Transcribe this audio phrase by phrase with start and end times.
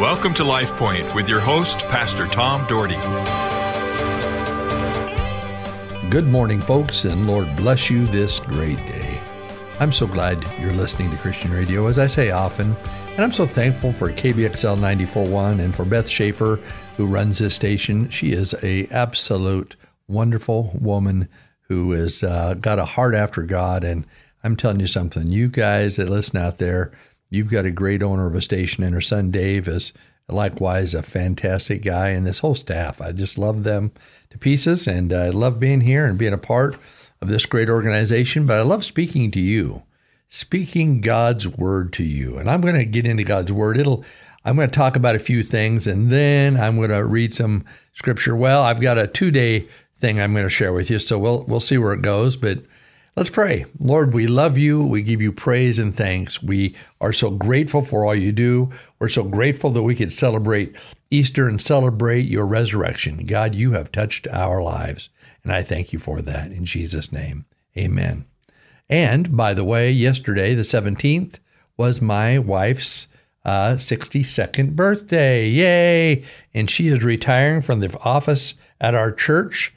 [0.00, 2.96] Welcome to Life Point with your host, Pastor Tom Dougherty.
[6.08, 9.20] Good morning, folks, and Lord bless you this great day.
[9.78, 12.74] I'm so glad you're listening to Christian radio, as I say often,
[13.10, 16.58] and I'm so thankful for KBXL 94.1 and for Beth Schaefer,
[16.96, 18.08] who runs this station.
[18.08, 19.76] She is a absolute
[20.08, 21.28] wonderful woman
[21.68, 24.06] who has uh, got a heart after God, and
[24.42, 26.90] I'm telling you something, you guys that listen out there,
[27.30, 29.92] You've got a great owner of a station, and her son Dave is
[30.28, 33.00] likewise a fantastic guy, and this whole staff.
[33.00, 33.92] I just love them
[34.30, 36.76] to pieces, and I love being here and being a part
[37.20, 38.46] of this great organization.
[38.46, 39.84] But I love speaking to you,
[40.28, 42.36] speaking God's word to you.
[42.36, 43.78] And I'm going to get into God's word.
[43.78, 44.04] It'll
[44.44, 47.64] I'm going to talk about a few things, and then I'm going to read some
[47.92, 48.34] scripture.
[48.34, 49.68] Well, I've got a two day
[49.98, 52.36] thing I'm going to share with you, so we'll we'll see where it goes.
[52.36, 52.64] But
[53.16, 53.66] Let's pray.
[53.80, 54.84] Lord, we love you.
[54.84, 56.40] We give you praise and thanks.
[56.40, 58.70] We are so grateful for all you do.
[59.00, 60.76] We're so grateful that we could celebrate
[61.10, 63.26] Easter and celebrate your resurrection.
[63.26, 65.08] God, you have touched our lives,
[65.42, 67.46] and I thank you for that in Jesus' name.
[67.76, 68.26] Amen.
[68.88, 71.40] And by the way, yesterday, the 17th,
[71.76, 73.08] was my wife's
[73.44, 75.48] uh, 62nd birthday.
[75.48, 76.24] Yay!
[76.54, 79.74] And she is retiring from the office at our church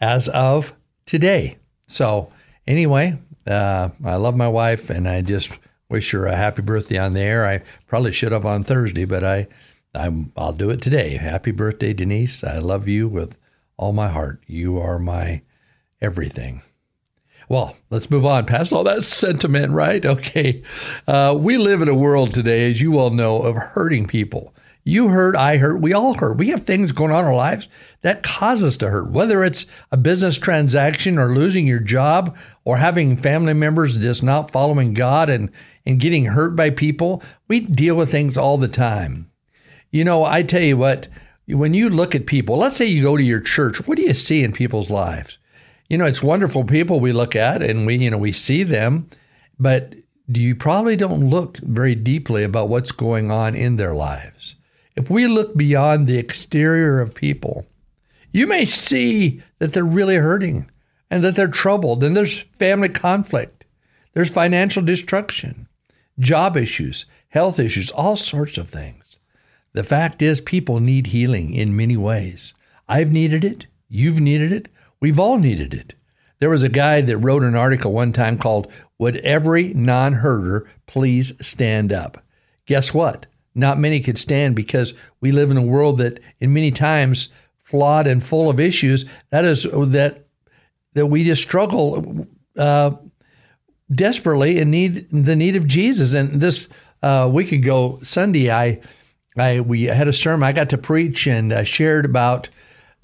[0.00, 0.72] as of
[1.06, 1.58] today.
[1.86, 2.32] So,
[2.66, 7.12] Anyway, uh, I love my wife, and I just wish her a happy birthday on
[7.12, 7.46] the air.
[7.46, 9.48] I probably should have on Thursday, but I,
[9.94, 11.16] I'm, I'll do it today.
[11.16, 12.44] Happy birthday, Denise.
[12.44, 13.38] I love you with
[13.76, 14.42] all my heart.
[14.46, 15.42] You are my
[16.00, 16.62] everything.
[17.48, 20.04] Well, let's move on past all that sentiment, right?
[20.12, 20.62] Okay.
[21.06, 24.54] Uh, we live in a world today, as you all know, of hurting people.
[24.84, 26.38] You hurt, I hurt, we all hurt.
[26.38, 27.68] We have things going on in our lives
[28.00, 32.78] that cause us to hurt, whether it's a business transaction or losing your job or
[32.78, 35.52] having family members just not following God and,
[35.86, 37.22] and getting hurt by people.
[37.46, 39.30] We deal with things all the time.
[39.92, 41.06] You know, I tell you what,
[41.46, 44.14] when you look at people, let's say you go to your church, what do you
[44.14, 45.38] see in people's lives?
[45.88, 49.06] You know, it's wonderful people we look at and we, you know, we see them,
[49.60, 49.94] but
[50.28, 54.56] do you probably don't look very deeply about what's going on in their lives?
[54.94, 57.66] If we look beyond the exterior of people,
[58.32, 60.70] you may see that they're really hurting
[61.10, 63.66] and that they're troubled, and there's family conflict,
[64.14, 65.68] there's financial destruction,
[66.18, 69.18] job issues, health issues, all sorts of things.
[69.74, 72.54] The fact is, people need healing in many ways.
[72.88, 74.68] I've needed it, you've needed it,
[75.00, 75.94] we've all needed it.
[76.40, 80.68] There was a guy that wrote an article one time called Would Every Non Herder
[80.86, 82.24] Please Stand Up?
[82.66, 83.26] Guess what?
[83.54, 87.28] Not many could stand because we live in a world that in many times
[87.62, 90.26] flawed and full of issues that is that
[90.94, 92.26] that we just struggle
[92.58, 92.90] uh,
[93.90, 96.68] desperately and need the need of Jesus and this
[97.02, 98.80] uh, week ago Sunday I
[99.36, 102.48] I we had a sermon I got to preach and uh, shared about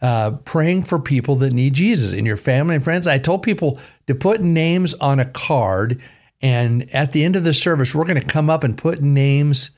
[0.00, 3.06] uh, praying for people that need Jesus in your family and friends.
[3.06, 6.00] I told people to put names on a card,
[6.41, 9.70] and at the end of the service, we're going to come up and put names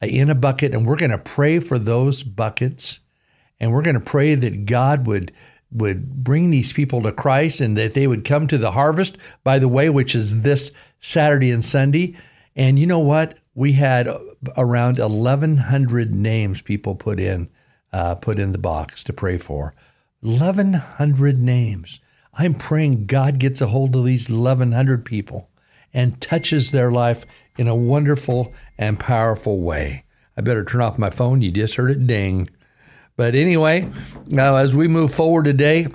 [0.00, 3.00] in a bucket, and we're going to pray for those buckets,
[3.58, 5.32] and we're going to pray that God would
[5.72, 9.18] would bring these people to Christ and that they would come to the harvest.
[9.42, 10.70] By the way, which is this
[11.00, 12.16] Saturday and Sunday,
[12.54, 13.36] and you know what?
[13.54, 14.08] We had
[14.56, 17.48] around 1,100 names people put in
[17.92, 19.74] uh, put in the box to pray for.
[20.20, 22.00] 1,100 names.
[22.34, 25.48] I'm praying God gets a hold of these 1,100 people
[25.96, 27.24] and touches their life
[27.56, 30.04] in a wonderful and powerful way.
[30.36, 31.40] I better turn off my phone.
[31.40, 32.50] You just heard it ding.
[33.16, 33.90] But anyway,
[34.26, 35.88] now as we move forward today,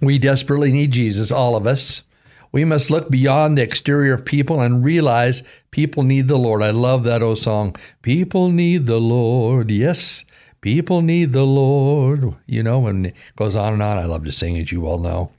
[0.00, 2.04] we desperately need Jesus, all of us.
[2.52, 5.42] We must look beyond the exterior of people and realize
[5.72, 6.62] people need the Lord.
[6.62, 7.74] I love that old song.
[8.02, 9.72] People need the Lord.
[9.72, 10.24] Yes,
[10.60, 12.36] people need the Lord.
[12.46, 13.98] You know, and it goes on and on.
[13.98, 15.32] I love to sing, as you all know.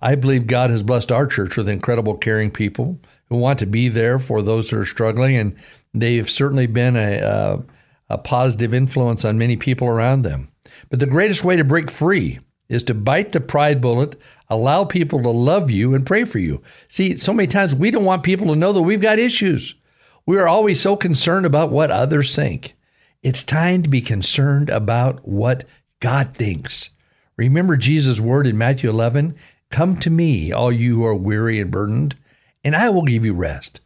[0.00, 2.98] I believe God has blessed our church with incredible, caring people
[3.32, 5.56] who want to be there for those who are struggling, and
[5.94, 7.62] they've certainly been a, a,
[8.10, 10.48] a positive influence on many people around them.
[10.90, 15.22] But the greatest way to break free is to bite the pride bullet, allow people
[15.22, 16.62] to love you and pray for you.
[16.88, 19.74] See, so many times we don't want people to know that we've got issues.
[20.26, 22.74] We are always so concerned about what others think.
[23.22, 25.64] It's time to be concerned about what
[26.00, 26.90] God thinks.
[27.36, 29.36] Remember Jesus' word in Matthew 11
[29.70, 32.14] Come to me, all you who are weary and burdened,
[32.64, 33.80] and I will give you rest.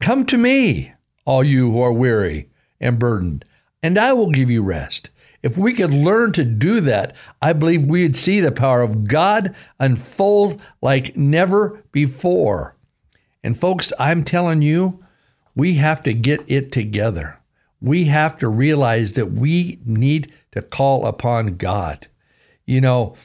[0.00, 0.92] Come to me,
[1.24, 2.48] all you who are weary
[2.80, 3.44] and burdened,
[3.82, 5.10] and I will give you rest.
[5.42, 9.54] If we could learn to do that, I believe we'd see the power of God
[9.80, 12.76] unfold like never before.
[13.42, 15.04] And folks, I'm telling you,
[15.56, 17.38] we have to get it together.
[17.82, 22.06] we have to realize that we need to call upon God.
[22.64, 23.16] You know,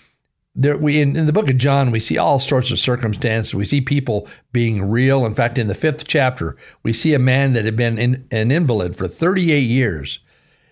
[0.57, 3.54] there we in, in the book of John we see all sorts of circumstances.
[3.54, 5.25] We see people being real.
[5.25, 8.51] In fact, in the fifth chapter, we see a man that had been in, an
[8.51, 10.19] invalid for 38 years.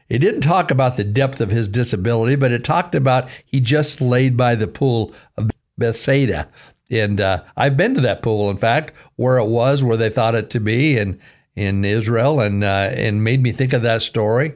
[0.10, 4.02] It didn't talk about the depth of his disability, but it talked about he just
[4.02, 6.50] laid by the pool of Bethsaida.
[6.92, 10.36] And uh, I've been to that pool, in fact, where it was, where they thought
[10.36, 11.20] it to be, and
[11.56, 14.54] in Israel, and uh, and made me think of that story,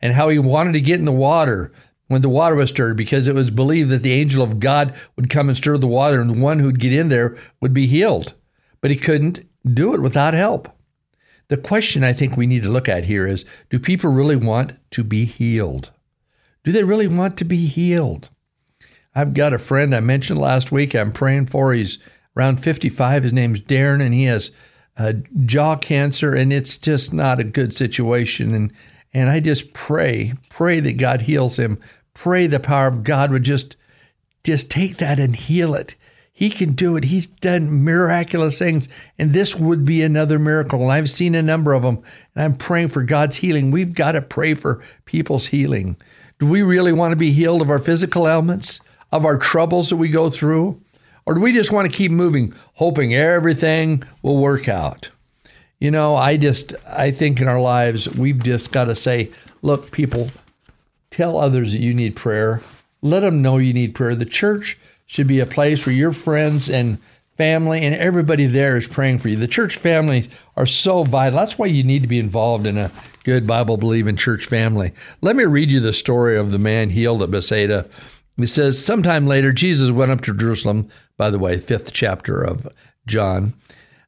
[0.00, 1.72] and how he wanted to get in the water,
[2.12, 5.30] when the water was stirred because it was believed that the angel of God would
[5.30, 8.34] come and stir the water and the one who'd get in there would be healed.
[8.80, 10.68] But he couldn't do it without help.
[11.48, 14.74] The question I think we need to look at here is do people really want
[14.92, 15.90] to be healed?
[16.64, 18.30] Do they really want to be healed?
[19.14, 21.72] I've got a friend I mentioned last week I'm praying for.
[21.72, 21.98] He's
[22.36, 23.24] around 55.
[23.24, 24.50] His name's Darren, and he has
[24.96, 25.14] uh,
[25.44, 28.54] jaw cancer, and it's just not a good situation.
[28.54, 28.72] And
[29.14, 31.78] and I just pray, pray that God heals him
[32.14, 33.76] pray the power of God would just
[34.44, 35.94] just take that and heal it.
[36.32, 37.04] He can do it.
[37.04, 38.88] He's done miraculous things,
[39.18, 40.82] and this would be another miracle.
[40.82, 42.02] And I've seen a number of them,
[42.34, 43.70] and I'm praying for God's healing.
[43.70, 45.96] We've got to pray for people's healing.
[46.40, 48.80] Do we really want to be healed of our physical ailments,
[49.12, 50.80] of our troubles that we go through?
[51.26, 55.10] Or do we just want to keep moving, hoping everything will work out?
[55.78, 59.30] You know, I just, I think in our lives, we've just got to say,
[59.62, 60.30] look, people,
[61.12, 62.62] Tell others that you need prayer.
[63.02, 64.16] Let them know you need prayer.
[64.16, 66.98] The church should be a place where your friends and
[67.36, 69.36] family and everybody there is praying for you.
[69.36, 71.38] The church families are so vital.
[71.38, 72.90] That's why you need to be involved in a
[73.24, 74.92] good Bible believing church family.
[75.20, 77.88] Let me read you the story of the man healed at Bethsaida.
[78.36, 82.66] He says, Sometime later, Jesus went up to Jerusalem, by the way, fifth chapter of
[83.06, 83.54] John.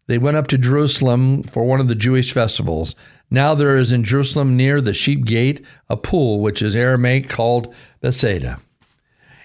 [0.06, 2.94] They went up to Jerusalem for one of the Jewish festivals.
[3.34, 5.60] Now there is in Jerusalem near the sheep gate
[5.90, 8.60] a pool, which is Aramaic called Bethsaida,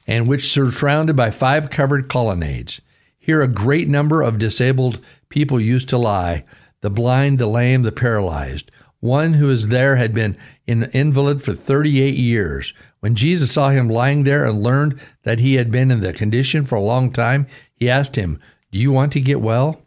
[0.06, 2.81] and which surrounded by five covered colonnades.
[3.18, 5.00] Here a great number of disabled
[5.30, 6.44] people used to lie
[6.81, 8.69] the blind, the lame, the paralyzed.
[9.00, 10.38] One who was there had been
[10.68, 12.75] an invalid for 38 years.
[13.00, 16.63] When Jesus saw him lying there and learned that he had been in the condition
[16.63, 18.39] for a long time, he asked him,
[18.71, 19.81] Do you want to get well?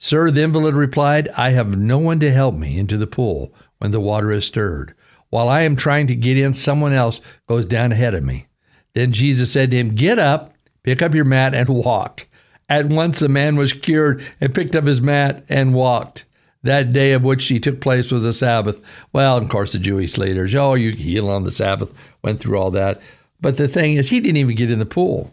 [0.00, 3.90] Sir, the invalid replied, I have no one to help me into the pool when
[3.90, 4.94] the water is stirred.
[5.30, 8.46] While I am trying to get in, someone else goes down ahead of me.
[8.94, 10.54] Then Jesus said to him, Get up,
[10.84, 12.26] pick up your mat, and walk.
[12.68, 16.24] At once the man was cured and picked up his mat and walked.
[16.62, 18.80] That day of which he took place was a Sabbath.
[19.12, 21.92] Well, of course, the Jewish leaders, oh, you heal on the Sabbath,
[22.22, 23.00] went through all that.
[23.40, 25.32] But the thing is, he didn't even get in the pool.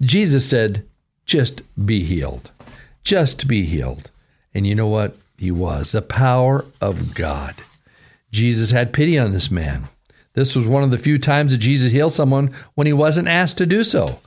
[0.00, 0.84] Jesus said,
[1.24, 2.50] Just be healed
[3.04, 4.10] just to be healed.
[4.54, 5.16] And you know what?
[5.38, 7.54] He was the power of God.
[8.30, 9.88] Jesus had pity on this man.
[10.34, 13.58] This was one of the few times that Jesus healed someone when he wasn't asked
[13.58, 14.18] to do so.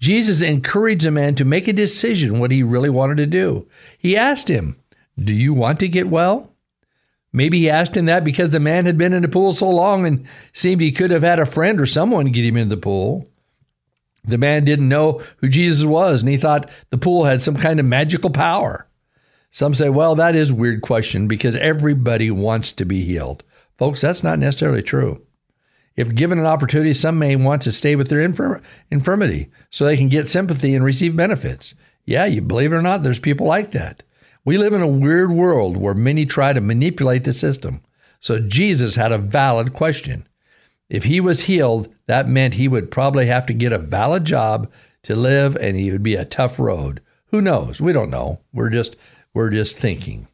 [0.00, 3.68] Jesus encouraged a man to make a decision what he really wanted to do.
[3.96, 4.76] He asked him,
[5.22, 6.50] Do you want to get well?
[7.32, 10.04] Maybe he asked him that because the man had been in the pool so long
[10.04, 13.28] and seemed he could have had a friend or someone get him in the pool.
[14.24, 17.80] The man didn't know who Jesus was, and he thought the pool had some kind
[17.80, 18.86] of magical power.
[19.50, 23.42] Some say, well, that is a weird question because everybody wants to be healed.
[23.76, 25.26] Folks, that's not necessarily true.
[25.96, 29.96] If given an opportunity, some may want to stay with their infirm- infirmity so they
[29.96, 31.74] can get sympathy and receive benefits.
[32.06, 34.02] Yeah, you believe it or not, there's people like that.
[34.44, 37.82] We live in a weird world where many try to manipulate the system.
[38.20, 40.26] So Jesus had a valid question.
[40.92, 44.70] If he was healed, that meant he would probably have to get a valid job
[45.04, 47.00] to live and he would be a tough road.
[47.28, 47.80] Who knows?
[47.80, 48.40] We don't know.
[48.52, 48.96] We're just
[49.32, 50.28] we're just thinking.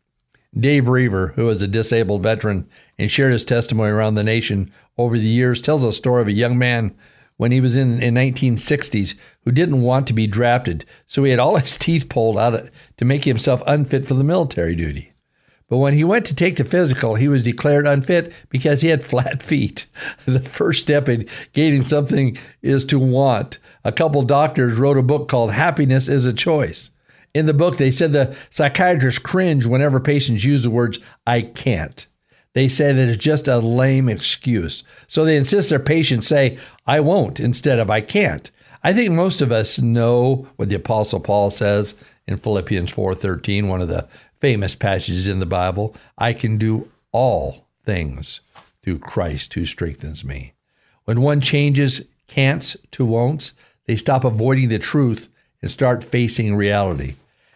[0.58, 5.16] Dave Roever, who is a disabled veteran and shared his testimony around the nation over
[5.16, 6.92] the years, tells a story of a young man
[7.36, 11.38] when he was in in 1960s who didn't want to be drafted, so he had
[11.38, 15.12] all his teeth pulled out to make himself unfit for the military duty.
[15.68, 19.04] But when he went to take the physical, he was declared unfit because he had
[19.04, 19.87] flat feet.
[20.25, 23.58] The first step in gaining something is to want.
[23.84, 26.90] A couple doctors wrote a book called Happiness is a Choice.
[27.34, 32.06] In the book, they said the psychiatrists cringe whenever patients use the words, I can't.
[32.54, 34.82] They say that it's just a lame excuse.
[35.06, 38.50] So they insist their patients say, I won't, instead of I can't.
[38.82, 41.94] I think most of us know what the Apostle Paul says
[42.26, 44.06] in Philippians 4:13, one of the
[44.40, 45.95] famous passages in the Bible.
[46.16, 48.40] I can do all things
[48.83, 50.54] through Christ who strengthens me.
[51.04, 53.54] When one changes can'ts to won'ts,
[53.87, 55.28] they stop avoiding the truth
[55.62, 57.14] and start facing reality.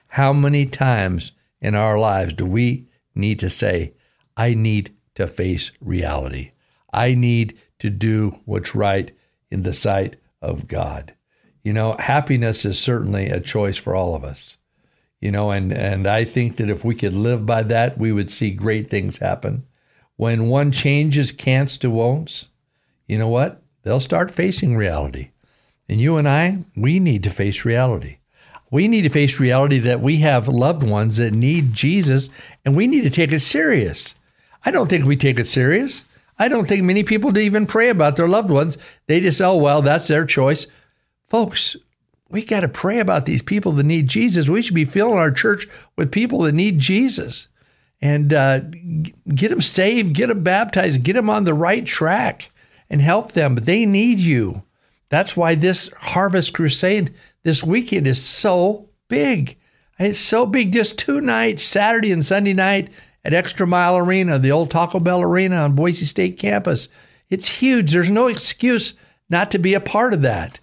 [0.09, 3.93] How many times in our lives do we need to say,
[4.37, 6.53] I need to face reality.
[6.93, 9.11] I need to do what's right
[9.51, 11.15] in the sight of God.
[11.63, 14.57] You know, happiness is certainly a choice for all of us.
[15.23, 18.29] You know, and, and I think that if we could live by that, we would
[18.29, 19.65] see great things happen.
[20.17, 22.49] When one changes can'ts to won'ts,
[23.07, 23.63] you know what?
[23.85, 25.31] They'll start facing reality.
[25.89, 28.19] And you and I, we need to face reality.
[28.73, 32.29] We need to face reality that we have loved ones that need Jesus
[32.65, 34.17] and we need to take it serious.
[34.65, 36.05] I don't think we take it serious.
[36.39, 38.77] I don't think many people even pray about their loved ones.
[39.07, 40.67] They just, oh, well, that's their choice.
[41.29, 41.77] Folks,
[42.33, 44.49] we got to pray about these people that need Jesus.
[44.49, 47.49] We should be filling our church with people that need Jesus
[48.01, 48.61] and uh,
[49.35, 52.51] get them saved, get them baptized, get them on the right track
[52.89, 53.55] and help them.
[53.55, 54.63] But They need you.
[55.11, 57.13] That's why this Harvest Crusade
[57.43, 59.59] this weekend is so big.
[59.99, 60.73] It's so big.
[60.73, 62.89] Just two nights, Saturday and Sunday night
[63.25, 66.89] at Extra Mile Arena, the old Taco Bell Arena on Boise State campus.
[67.29, 67.93] It's huge.
[67.93, 68.95] There's no excuse
[69.29, 70.61] not to be a part of that.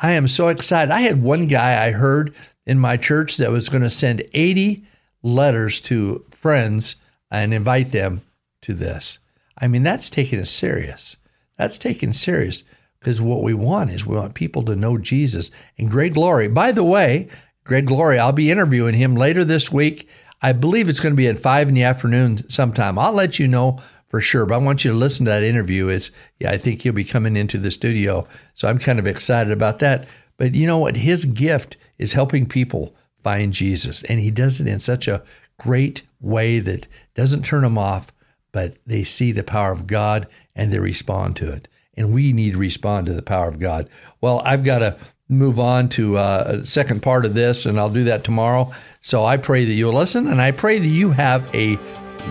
[0.00, 0.90] I am so excited.
[0.90, 2.34] I had one guy I heard
[2.66, 4.84] in my church that was going to send 80
[5.22, 6.96] letters to friends
[7.30, 8.22] and invite them
[8.62, 9.18] to this.
[9.58, 11.18] I mean, that's taking it serious.
[11.58, 12.64] That's taking serious
[12.98, 15.50] because what we want is we want people to know Jesus.
[15.78, 16.48] And Greg Laurie.
[16.48, 17.28] by the way,
[17.64, 20.08] Greg Laurie, I'll be interviewing him later this week.
[20.42, 22.98] I believe it's going to be at five in the afternoon sometime.
[22.98, 23.80] I'll let you know
[24.10, 25.88] for sure, but I want you to listen to that interview.
[25.88, 29.52] Is yeah, I think he'll be coming into the studio, so I'm kind of excited
[29.52, 30.06] about that.
[30.36, 30.96] But you know what?
[30.96, 35.22] His gift is helping people find Jesus, and he does it in such a
[35.58, 38.12] great way that doesn't turn them off,
[38.52, 41.68] but they see the power of God and they respond to it
[42.00, 43.88] and we need to respond to the power of God.
[44.20, 44.96] Well, I've got to
[45.28, 48.72] move on to uh, a second part of this, and I'll do that tomorrow.
[49.00, 51.78] So I pray that you'll listen, and I pray that you have a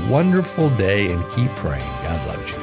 [0.10, 1.88] wonderful day and keep praying.
[2.04, 2.58] God loves you.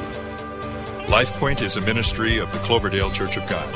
[1.07, 3.73] LifePoint is a ministry of the Cloverdale Church of God.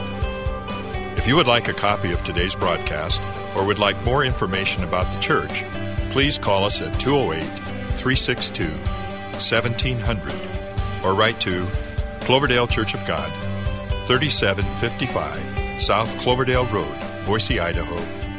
[1.17, 3.22] If you would like a copy of today's broadcast
[3.55, 5.63] or would like more information about the church,
[6.12, 7.43] please call us at 208
[7.91, 10.34] 362 1700
[11.03, 11.67] or write to
[12.22, 13.29] Cloverdale Church of God,
[14.08, 17.96] 3755 South Cloverdale Road, Boise, Idaho,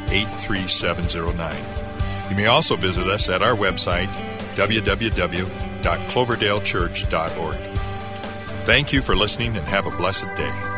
[0.09, 2.29] 83709.
[2.29, 4.09] You may also visit us at our website,
[4.55, 7.55] www.cloverdalechurch.org.
[8.65, 10.72] Thank you for listening and have a blessed day.